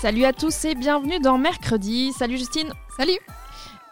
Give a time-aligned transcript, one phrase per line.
[0.00, 2.14] Salut à tous et bienvenue dans Mercredi.
[2.14, 2.72] Salut Justine.
[2.96, 3.18] Salut.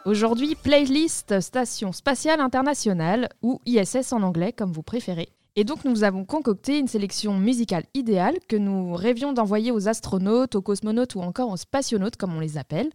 [0.07, 5.29] Aujourd'hui, playlist Station Spatiale Internationale ou ISS en anglais comme vous préférez.
[5.55, 10.55] Et donc nous avons concocté une sélection musicale idéale que nous rêvions d'envoyer aux astronautes,
[10.55, 12.89] aux cosmonautes ou encore aux spationautes comme on les appelle,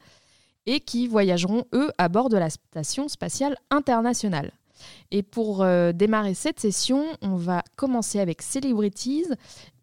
[0.66, 4.53] et qui voyageront eux à bord de la Station Spatiale Internationale.
[5.11, 9.27] Et pour euh, démarrer cette session, on va commencer avec Celebrities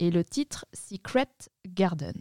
[0.00, 1.28] et le titre Secret
[1.64, 2.14] Garden.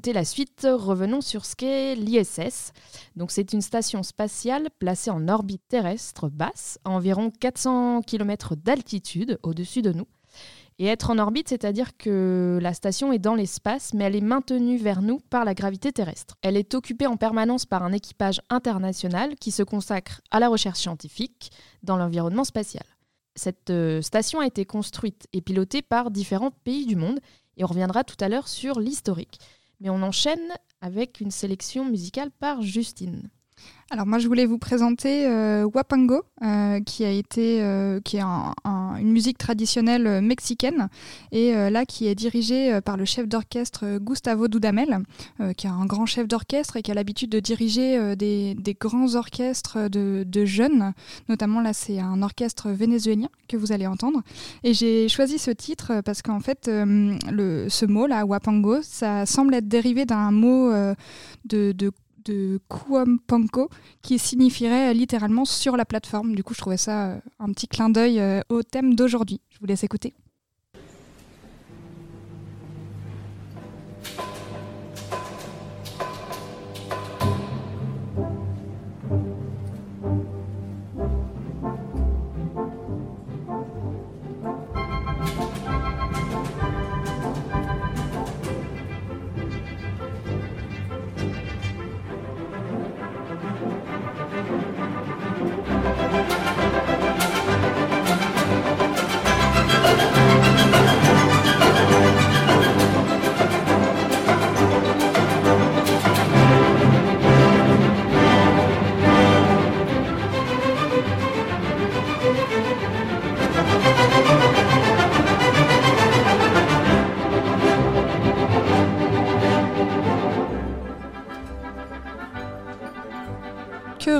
[0.00, 2.72] Avant d'écouter la suite, revenons sur ce qu'est l'ISS.
[3.16, 9.38] Donc c'est une station spatiale placée en orbite terrestre basse, à environ 400 km d'altitude
[9.42, 10.06] au-dessus de nous.
[10.78, 14.78] Et être en orbite, c'est-à-dire que la station est dans l'espace, mais elle est maintenue
[14.78, 16.38] vers nous par la gravité terrestre.
[16.40, 20.78] Elle est occupée en permanence par un équipage international qui se consacre à la recherche
[20.78, 21.50] scientifique
[21.82, 22.86] dans l'environnement spatial.
[23.34, 27.20] Cette euh, station a été construite et pilotée par différents pays du monde,
[27.58, 29.38] et on reviendra tout à l'heure sur l'historique.
[29.80, 33.30] Mais on enchaîne avec une sélection musicale par Justine.
[33.92, 38.20] Alors moi je voulais vous présenter euh, Wapango, euh, qui a été, euh, qui est
[38.20, 40.88] un- un- une musique traditionnelle euh, mexicaine
[41.32, 45.00] et là qui est dirigée par le chef d'orchestre Gustavo Dudamel,
[45.56, 49.90] qui est un grand chef d'orchestre et qui a l'habitude de diriger des, grands orchestres
[49.90, 50.92] de, jeunes.
[51.28, 54.22] Notamment là c'est un orchestre vénézuélien que vous allez entendre.
[54.62, 59.68] Et j'ai choisi ce titre parce qu'en fait ce mot là Wapango, ça semble être
[59.68, 60.70] dérivé d'un mot
[61.44, 61.72] de,
[62.30, 63.68] de de Kuampanko
[64.02, 66.34] qui signifierait littéralement sur la plateforme.
[66.34, 69.40] Du coup, je trouvais ça euh, un petit clin d'œil euh, au thème d'aujourd'hui.
[69.50, 70.14] Je vous laisse écouter.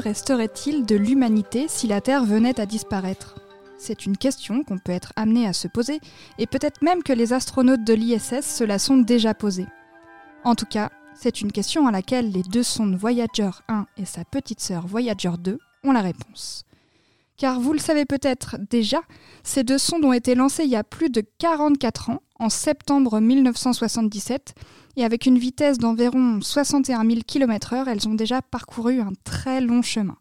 [0.00, 3.36] Resterait-il de l'humanité si la Terre venait à disparaître?
[3.78, 6.00] C'est une question qu'on peut être amené à se poser,
[6.38, 9.66] et peut-être même que les astronautes de l'ISS se la sont déjà posée.
[10.44, 14.24] En tout cas, c'est une question à laquelle les deux sondes Voyager 1 et sa
[14.24, 16.64] petite sœur Voyager 2 ont la réponse.
[17.36, 19.00] Car vous le savez peut-être déjà,
[19.42, 23.20] ces deux sondes ont été lancées il y a plus de 44 ans, en septembre
[23.20, 24.54] 1977,
[24.96, 29.82] et avec une vitesse d'environ 61 000 km/h, elles ont déjà parcouru un très long
[29.82, 30.16] chemin.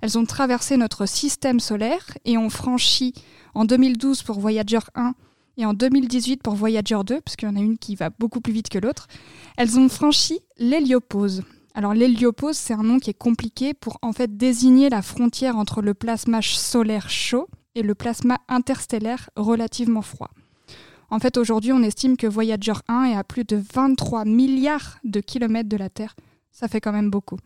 [0.00, 3.14] Elles ont traversé notre système solaire et ont franchi
[3.54, 5.14] en 2012 pour Voyager 1
[5.56, 8.52] et en 2018 pour Voyager 2, parce y en a une qui va beaucoup plus
[8.52, 9.08] vite que l'autre,
[9.56, 11.42] elles ont franchi l'héliopause.
[11.74, 15.82] Alors l'héliopause, c'est un nom qui est compliqué pour en fait désigner la frontière entre
[15.82, 20.30] le plasma solaire chaud et le plasma interstellaire relativement froid.
[21.10, 25.20] En fait, aujourd'hui, on estime que Voyager 1 est à plus de 23 milliards de
[25.20, 26.14] kilomètres de la Terre.
[26.52, 27.38] Ça fait quand même beaucoup.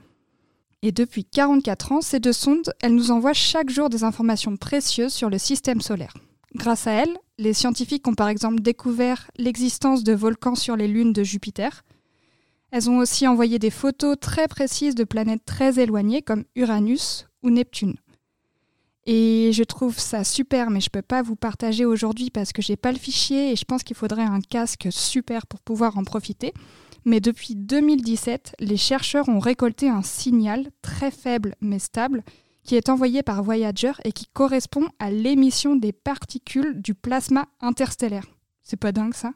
[0.82, 5.12] Et depuis 44 ans, ces deux sondes, elles nous envoient chaque jour des informations précieuses
[5.12, 6.14] sur le système solaire.
[6.56, 11.12] Grâce à elles, les scientifiques ont par exemple découvert l'existence de volcans sur les lunes
[11.12, 11.84] de Jupiter.
[12.72, 17.50] Elles ont aussi envoyé des photos très précises de planètes très éloignées comme Uranus ou
[17.50, 17.94] Neptune.
[19.04, 22.76] Et je trouve ça super, mais je peux pas vous partager aujourd'hui parce que j'ai
[22.76, 26.54] pas le fichier et je pense qu'il faudrait un casque super pour pouvoir en profiter.
[27.04, 32.22] Mais depuis 2017, les chercheurs ont récolté un signal très faible mais stable
[32.62, 38.26] qui est envoyé par Voyager et qui correspond à l'émission des particules du plasma interstellaire.
[38.62, 39.32] C'est pas dingue ça?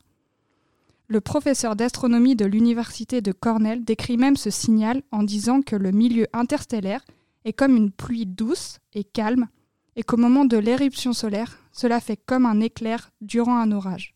[1.08, 5.90] Le professeur d'astronomie de l'université de Cornell décrit même ce signal en disant que le
[5.90, 7.04] milieu interstellaire
[7.44, 9.48] est comme une pluie douce et calme
[9.96, 14.14] et qu'au moment de l'éruption solaire, cela fait comme un éclair durant un orage.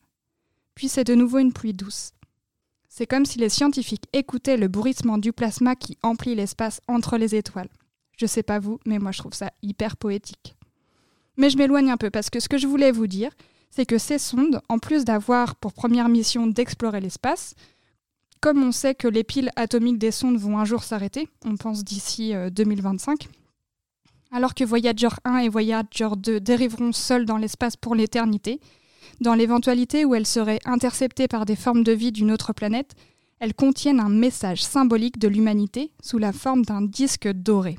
[0.75, 2.13] Puis c'est de nouveau une pluie douce.
[2.89, 7.35] C'est comme si les scientifiques écoutaient le bruissement du plasma qui emplit l'espace entre les
[7.35, 7.69] étoiles.
[8.17, 10.57] Je sais pas vous, mais moi je trouve ça hyper poétique.
[11.37, 13.31] Mais je m'éloigne un peu parce que ce que je voulais vous dire,
[13.71, 17.55] c'est que ces sondes, en plus d'avoir pour première mission d'explorer l'espace,
[18.41, 21.85] comme on sait que les piles atomiques des sondes vont un jour s'arrêter, on pense
[21.85, 23.29] d'ici euh, 2025,
[24.31, 28.61] alors que Voyager 1 et Voyager 2 dériveront seuls dans l'espace pour l'éternité,
[29.21, 32.95] dans l'éventualité où elles seraient interceptées par des formes de vie d'une autre planète,
[33.39, 37.79] elles contiennent un message symbolique de l'humanité sous la forme d'un disque doré.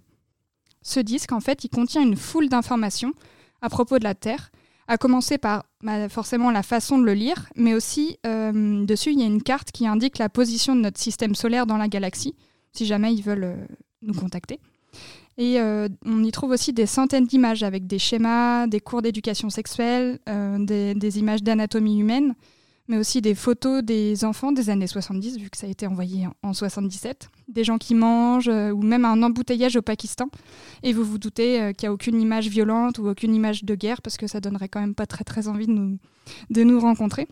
[0.82, 3.14] Ce disque, en fait, il contient une foule d'informations
[3.62, 4.52] à propos de la Terre,
[4.88, 9.20] à commencer par bah, forcément la façon de le lire, mais aussi euh, dessus, il
[9.20, 12.36] y a une carte qui indique la position de notre système solaire dans la galaxie,
[12.74, 13.68] si jamais ils veulent euh,
[14.02, 14.60] nous contacter.
[15.38, 19.50] Et euh, on y trouve aussi des centaines d'images avec des schémas, des cours d'éducation
[19.50, 22.36] sexuelle, euh, des, images d'anatomie humaine,
[22.88, 26.28] mais aussi des photos des enfants des années 70, vu que ça a été envoyé
[26.28, 30.28] en, en 77, des gens qui mangent, euh, ou même un embouteillage au Pakistan.
[30.84, 34.02] Et vous vous doutez qu'il n'y a aucune image violente ou aucune image de guerre,
[34.02, 35.98] parce que ça donnerait quand même pas très très envie de nous,
[36.50, 37.28] de nous rencontrer.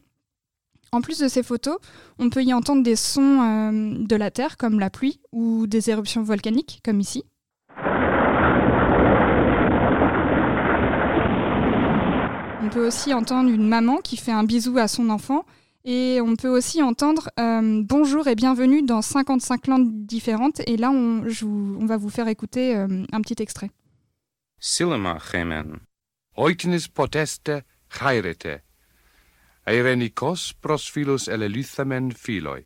[0.91, 1.77] En plus de ces photos,
[2.17, 6.23] on peut y entendre des sons de la Terre, comme la pluie, ou des éruptions
[6.23, 7.23] volcaniques, comme ici.
[12.68, 15.44] On peut aussi entendre une maman qui fait un bisou à son enfant
[15.84, 20.60] Et on peut aussi entendre euh, Bonjour et bienvenue dans 55 langues différentes.
[20.66, 23.70] Et là, on, je vous- on va vous faire écouter euh, un petit extrait.
[24.58, 25.78] Silma gemen.
[26.36, 27.50] Oiknis poteste
[27.90, 28.62] chairete.
[29.66, 32.64] Eirenikos pros philos eleluthamen philoi.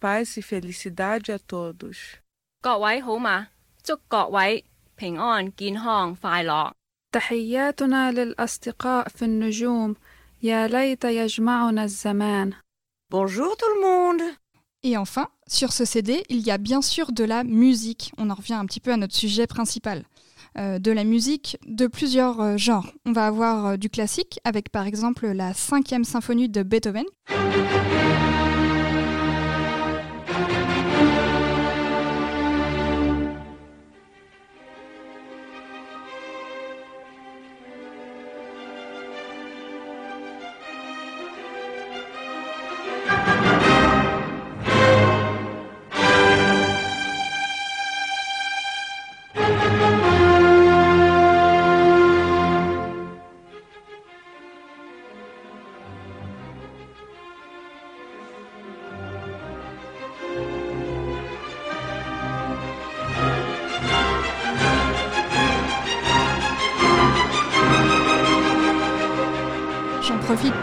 [0.00, 2.18] Paz e felicidade a todos.
[2.60, 3.46] 各位好嘛，
[3.84, 4.64] 祝各位
[4.96, 6.72] 平安健康快乐。
[7.12, 9.94] تحياتنا للأصدقاء في النجوم
[10.42, 12.52] يا ليت يجمعنا الزمان
[13.10, 14.22] Bonjour tout le monde
[14.82, 18.12] Et enfin, sur ce CD, il y a bien sûr de la musique.
[18.18, 20.04] On en revient un petit peu à notre sujet principal.
[20.58, 22.90] Euh, de la musique de plusieurs euh, genres.
[23.04, 27.04] On va avoir euh, du classique avec par exemple la cinquième symphonie de Beethoven.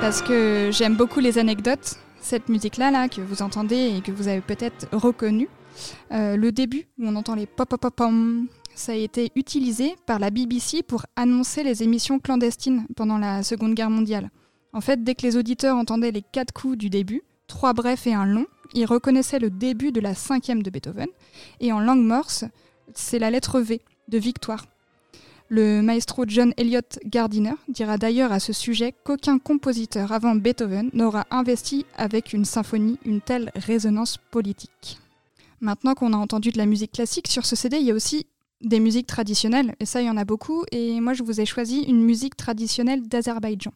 [0.09, 1.97] Parce que j'aime beaucoup les anecdotes.
[2.19, 5.51] Cette musique-là, là, que vous entendez et que vous avez peut-être reconnue,
[6.13, 9.97] euh, le début où on entend les pop pop pop pom, ça a été utilisé
[10.07, 14.31] par la BBC pour annoncer les émissions clandestines pendant la Seconde Guerre mondiale.
[14.73, 18.15] En fait, dès que les auditeurs entendaient les quatre coups du début, trois brefs et
[18.15, 21.09] un long, ils reconnaissaient le début de la cinquième de Beethoven.
[21.61, 22.47] Et en langue morse,
[22.95, 24.65] c'est la lettre V de victoire.
[25.51, 31.27] Le maestro John Elliott Gardiner dira d'ailleurs à ce sujet qu'aucun compositeur avant Beethoven n'aura
[31.31, 34.99] investi avec une symphonie une telle résonance politique.
[35.63, 38.27] Maintenant qu'on a entendu de la musique classique, sur ce CD, il y a aussi
[38.61, 41.47] des musiques traditionnelles, et ça, il y en a beaucoup, et moi, je vous ai
[41.47, 43.73] choisi une musique traditionnelle d'Azerbaïdjan.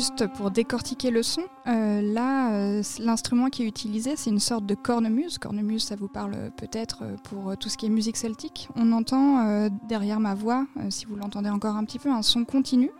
[0.00, 4.64] Juste pour décortiquer le son, euh, là, euh, l'instrument qui est utilisé, c'est une sorte
[4.64, 5.36] de cornemuse.
[5.36, 8.70] Cornemuse, ça vous parle peut-être euh, pour tout ce qui est musique celtique.
[8.76, 12.90] On entend derrière ma voix, si vous l'entendez encore un petit peu, un son continu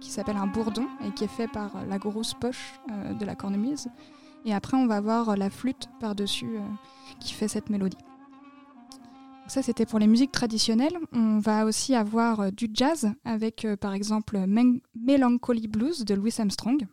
[0.00, 3.86] qui s'appelle un bourdon et qui est fait par la grosse poche de la cornemuse.
[4.44, 6.58] Et après, on va avoir la flûte par-dessus
[7.20, 8.09] qui fait cette mélodie.
[9.50, 10.96] Ça, c'était pour les musiques traditionnelles.
[11.12, 14.38] On va aussi avoir euh, du jazz avec, euh, par exemple,
[14.94, 16.86] Melancholy Blues de Louis Armstrong.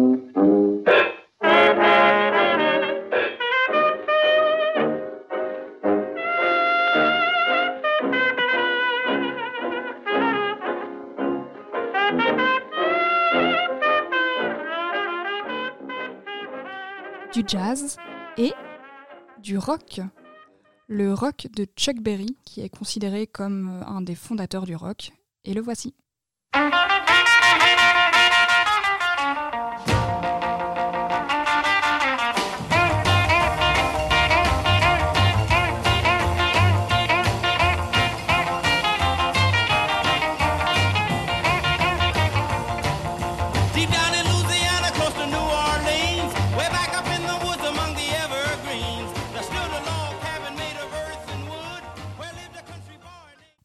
[17.34, 17.96] du jazz
[18.36, 18.52] et
[19.42, 20.00] du rock.
[20.86, 25.10] Le rock de Chuck Berry, qui est considéré comme euh, un des fondateurs du rock.
[25.44, 25.94] Et le voici.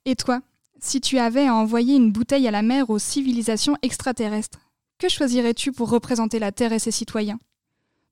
[0.10, 0.42] Et toi,
[0.80, 4.58] si tu avais à envoyer une bouteille à la mer aux civilisations extraterrestres,
[4.98, 7.40] que choisirais-tu pour représenter la Terre et ses citoyens?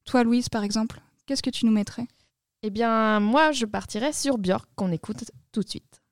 [0.06, 2.06] Toi, Louise, par exemple, qu'est-ce que tu nous mettrais?
[2.62, 6.04] Eh bien, moi, je partirais sur Björk, qu'on écoute tout de suite.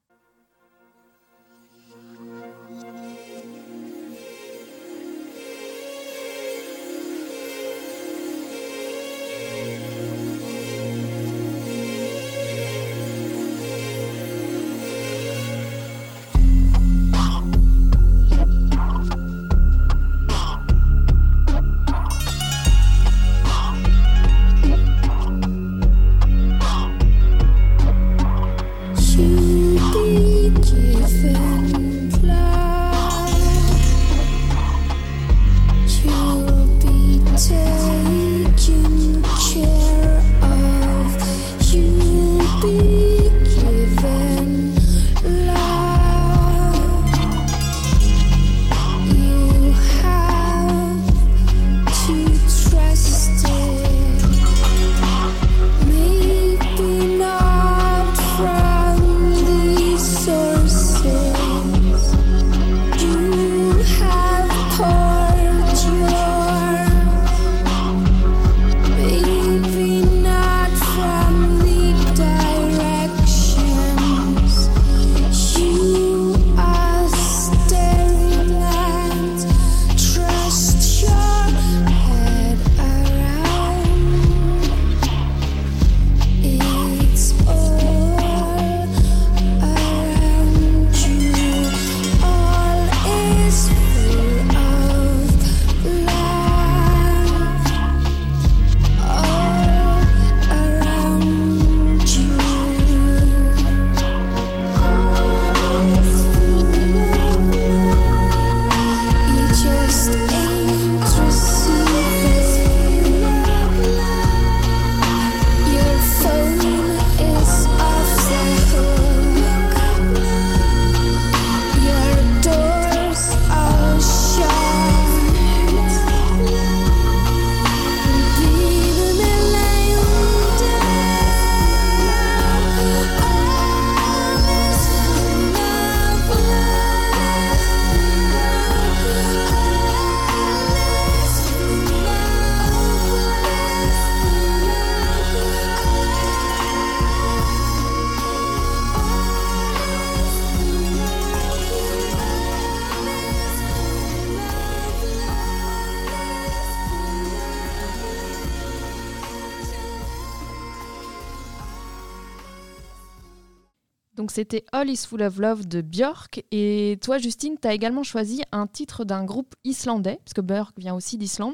[164.25, 166.43] Donc c'était All is Full of Love de Björk.
[166.49, 170.73] Et toi, Justine, tu as également choisi un titre d'un groupe islandais, parce que Björk
[170.79, 171.53] vient aussi d'Islande,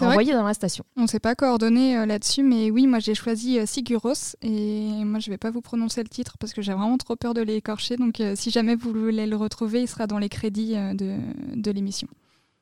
[0.00, 0.86] envoyé dans la station.
[0.96, 5.04] On ne s'est pas coordonné euh, là-dessus, mais oui, moi j'ai choisi euh, Siguros et
[5.04, 7.42] moi je vais pas vous prononcer le titre parce que j'ai vraiment trop peur de
[7.42, 7.98] l'écorcher.
[7.98, 11.18] Donc euh, si jamais vous voulez le retrouver, il sera dans les crédits euh, de,
[11.56, 12.08] de l'émission.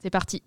[0.03, 0.43] C'est parti.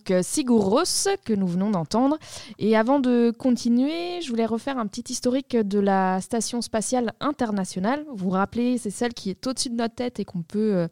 [0.00, 2.18] Donc euh, Sigur Rós que nous venons d'entendre.
[2.58, 8.04] Et avant de continuer, je voulais refaire un petit historique de la Station spatiale internationale.
[8.08, 10.88] Vous vous rappelez, c'est celle qui est au-dessus de notre tête et qu'on euh,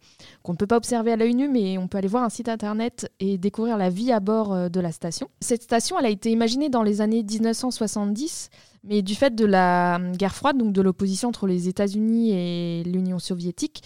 [0.47, 3.11] ne peut pas observer à l'œil nu, mais on peut aller voir un site internet
[3.21, 5.29] et découvrir la vie à bord euh, de la station.
[5.41, 8.51] Cette station, elle a été imaginée dans les années 1970.
[8.85, 13.19] Mais du fait de la guerre froide, donc de l'opposition entre les États-Unis et l'Union
[13.19, 13.83] soviétique,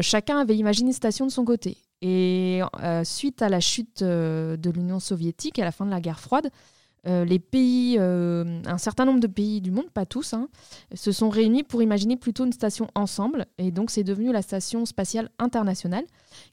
[0.00, 1.76] chacun avait imaginé une station de son côté.
[2.02, 6.00] Et euh, suite à la chute euh, de l'Union soviétique, à la fin de la
[6.00, 6.50] guerre froide,
[7.06, 10.48] euh, les pays, un certain nombre de pays du monde, pas tous, hein,
[10.94, 13.46] se sont réunis pour imaginer plutôt une station ensemble.
[13.58, 16.04] Et donc c'est devenu la Station spatiale internationale,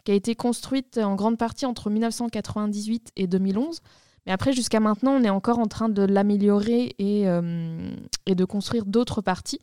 [0.05, 3.79] qui a été construite en grande partie entre 1998 et 2011.
[4.25, 9.21] Mais après, jusqu'à maintenant, on est encore en train de l'améliorer et de construire d'autres
[9.21, 9.59] parties.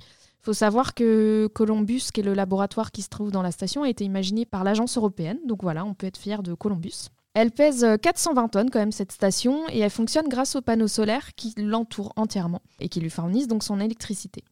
[0.46, 3.82] Il faut savoir que Columbus, qui est le laboratoire qui se trouve dans la station,
[3.82, 5.40] a été imaginé par l'agence européenne.
[5.44, 7.08] Donc voilà, on peut être fier de Columbus.
[7.34, 10.86] Elle pèse euh, 420 tonnes quand même cette station et elle fonctionne grâce aux panneaux
[10.86, 14.44] solaires qui l'entourent entièrement et qui lui fournissent donc son électricité.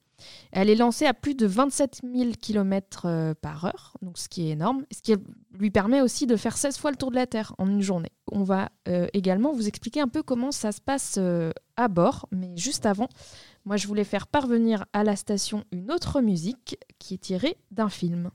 [0.50, 4.52] Elle est lancée à plus de 27 000 km par heure, donc ce qui est
[4.52, 5.14] énorme, ce qui
[5.59, 8.12] lui permet aussi de faire 16 fois le tour de la Terre en une journée.
[8.33, 12.26] On va euh, également vous expliquer un peu comment ça se passe euh, à bord,
[12.30, 13.09] mais juste avant,
[13.64, 17.88] moi je voulais faire parvenir à la station une autre musique qui est tirée d'un
[17.88, 18.31] film.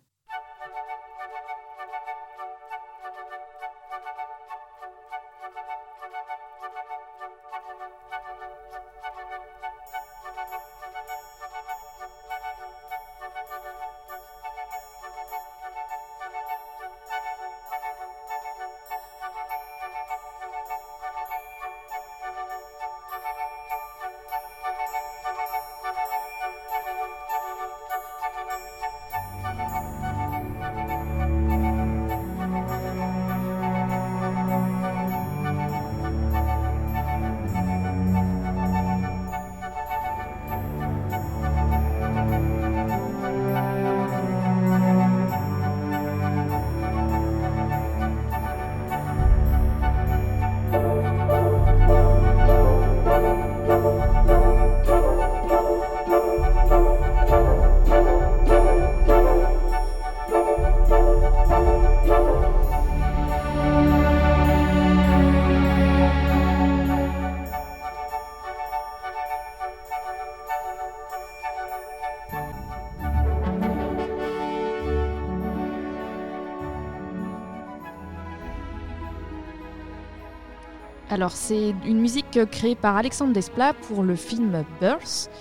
[81.10, 85.32] Alors, c'est une musique créée par Alexandre Desplat pour le film Birth.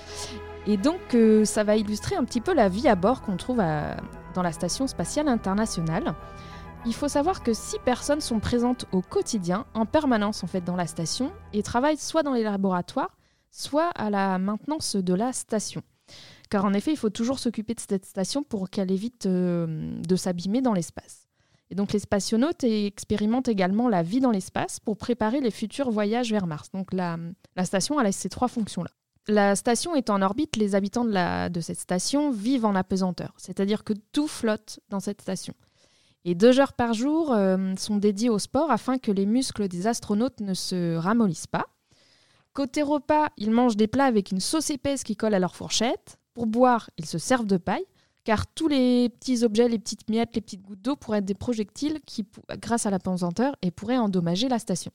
[0.66, 3.59] Et donc, euh, ça va illustrer un petit peu la vie à bord qu'on trouve
[3.59, 6.14] dans la Station spatiale internationale.
[6.87, 10.76] Il faut savoir que six personnes sont présentes au quotidien, en permanence en fait, dans
[10.76, 13.18] la station, et travaillent soit dans les laboratoires,
[13.50, 15.83] soit à la maintenance de la station.
[16.48, 20.16] Car en effet, il faut toujours s'occuper de cette station pour qu'elle évite euh, de
[20.16, 21.28] s'abîmer dans l'espace.
[21.70, 26.31] Et donc les spationautes expérimentent également la vie dans l'espace pour préparer les futurs voyages
[26.31, 26.70] vers Mars.
[26.72, 27.18] Donc la,
[27.64, 28.90] station a ces trois fonctions-là.
[29.26, 33.85] La station est en orbite, les habitants de, la, cette station vivent en apesanteur, c'est-à-dire
[33.85, 35.52] que tout flotte dans cette station.
[36.24, 39.87] Et deux heures par jour euh, sont dédiées au sport afin que les muscles des
[39.87, 41.66] astronautes ne se ramollissent pas.
[42.54, 46.18] Côté repas, ils mangent des plats avec une sauce épaisse qui colle à leur fourchette.
[46.33, 47.85] Pour boire, ils se servent de paille,
[48.29, 51.33] car tous les petits objets, les petites miettes, les petites gouttes d'eau pourraient être des
[51.33, 52.27] projectiles qui,
[52.61, 54.93] grâce à la pesanteur, et pourraient endommager la station.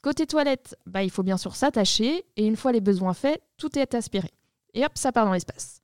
[0.00, 3.76] Côté toilette, bah, il faut bien sûr s'attacher, et une fois les besoins faits, tout
[3.76, 4.30] est aspiré.
[4.74, 5.80] Et hop, ça part dans l'espace.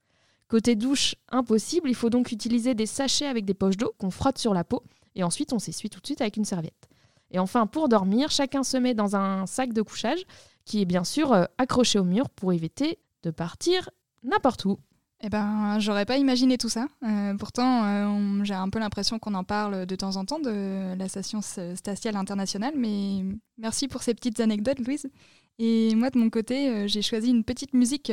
[0.47, 4.39] Côté douche, impossible, il faut donc utiliser des sachets avec des poches d'eau qu'on frotte
[4.39, 4.85] sur la peau,
[5.17, 6.89] et ensuite on s'essuie tout de suite avec une serviette.
[7.33, 10.23] Et enfin, pour dormir, chacun se met dans un sac de couchage
[10.65, 13.91] qui est bien sûr euh, accroché au mur pour éviter de partir
[14.23, 14.79] n'importe où.
[15.21, 16.87] Eh ben, j'aurais pas imaginé tout ça.
[17.03, 20.95] Euh, pourtant, euh, j'ai un peu l'impression qu'on en parle de temps en temps de
[20.97, 23.25] la station spatiale internationale, mais
[23.59, 25.11] merci pour ces petites anecdotes, Louise.
[25.59, 28.13] Et moi, de mon côté, euh, j'ai choisi une petite musique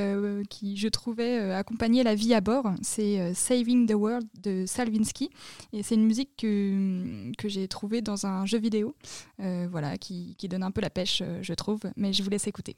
[0.49, 2.71] qui, je trouvais, accompagnait la vie à bord.
[2.81, 5.29] C'est Saving the World de Salvinsky.
[5.73, 8.95] Et c'est une musique que, que j'ai trouvée dans un jeu vidéo,
[9.37, 11.81] voilà, qui, donne un peu la pêche, je trouve.
[11.97, 12.77] Mais je vous laisse écouter.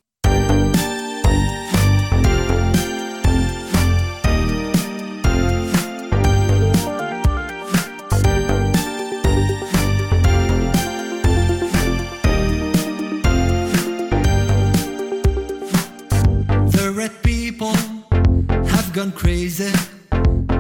[18.98, 19.72] Gone crazy.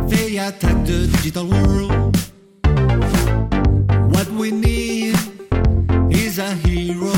[0.09, 2.15] They attack the digital world.
[4.13, 5.15] What we need
[6.11, 7.15] is a hero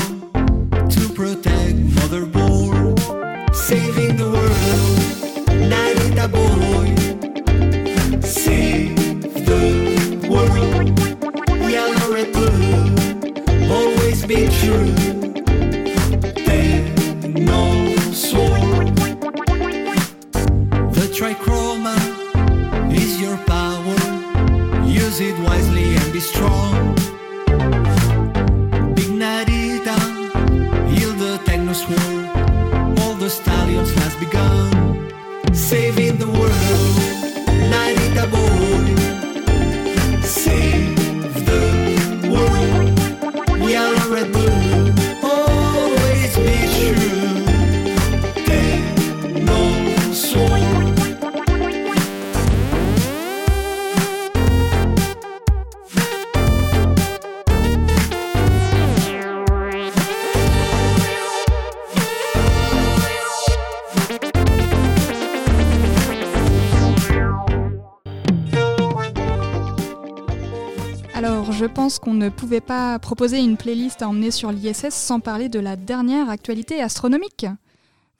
[71.22, 75.20] Alors, je pense qu'on ne pouvait pas proposer une playlist à emmener sur l'ISS sans
[75.20, 77.44] parler de la dernière actualité astronomique.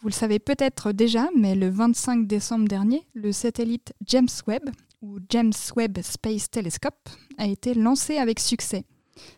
[0.03, 4.69] Vous le savez peut-être déjà, mais le 25 décembre dernier, le satellite James Webb,
[5.01, 7.09] ou James Webb Space Telescope,
[7.39, 8.85] a été lancé avec succès.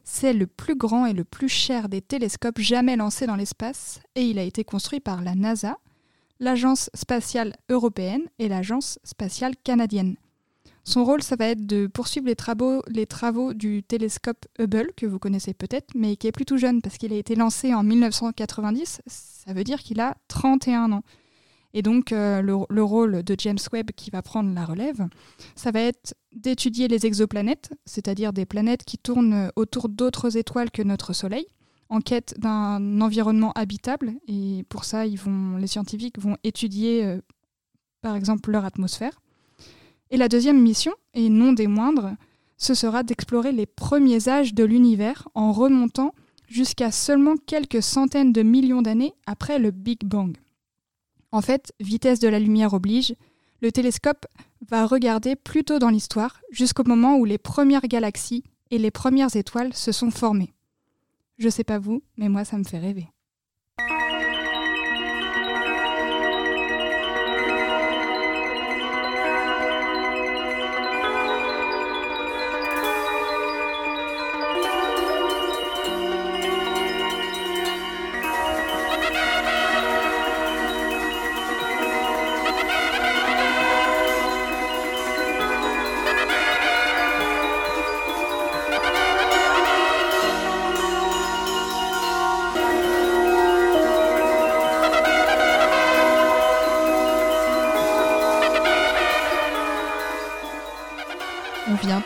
[0.02, 4.22] C'est le plus grand et le plus cher des télescopes jamais lancés dans l'espace, et
[4.22, 5.78] il a été construit par la NASA,
[6.40, 10.16] l'Agence spatiale européenne et l'Agence spatiale canadienne.
[10.84, 15.54] Son rôle, ça va être de poursuivre les travaux, du télescope Hubble, que vous connaissez
[15.54, 19.02] peut-être, mais qui est plutôt jeune parce qu'il a été lancé en 1990.
[19.06, 21.02] Ça veut dire qu'il a 31 ans.
[21.74, 25.06] Et donc, euh, le, le rôle de James Webb qui va prendre la relève,
[25.54, 30.82] ça va être d'étudier les exoplanètes, c'est-à-dire des planètes qui tournent autour d'autres étoiles que
[30.82, 31.46] notre Soleil,
[31.88, 34.14] en quête d'un environnement habitable.
[34.26, 37.20] Et pour ça, les scientifiques vont étudier, euh,
[38.02, 39.20] par exemple, leur atmosphère.
[40.12, 42.10] Et la deuxième mission, et non des moindres,
[42.58, 46.14] ce sera d'explorer les premiers âges de l'univers en remontant
[46.46, 50.36] jusqu'à seulement quelques centaines de millions d'années après le Big Bang.
[51.32, 53.14] En fait, vitesse de la lumière oblige,
[53.62, 54.26] le télescope
[54.68, 59.34] va regarder plus tôt dans l'histoire, jusqu'au moment où les premières galaxies et les premières
[59.34, 60.52] étoiles se sont formées.
[61.38, 63.08] Je sais pas vous, mais moi ça me fait rêver.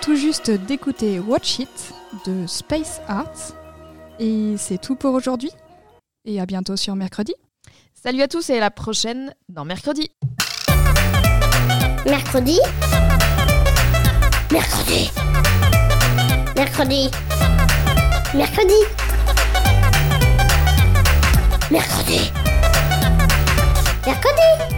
[0.06, 1.92] Tout juste d'écouter Watch It
[2.26, 3.56] de Space Arts.
[4.20, 5.50] Et c'est tout pour aujourd'hui.
[6.24, 7.34] Et à bientôt sur mercredi.
[7.92, 10.08] Salut à tous et à la prochaine dans Mercredi.
[12.04, 12.60] Mercredi.
[14.52, 15.10] Mercredi.
[16.54, 17.10] Mercredi.
[18.32, 18.74] Mercredi.
[21.72, 22.30] Mercredi.
[24.06, 24.75] Mercredi.